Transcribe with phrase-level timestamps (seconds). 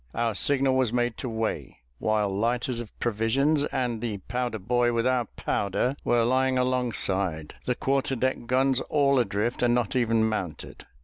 [0.15, 5.05] Our signal was made to weigh, while lighters of provisions, and the powder boy with
[5.05, 10.87] our powder, were lying alongside the quarter deck guns all adrift, and not even mounted.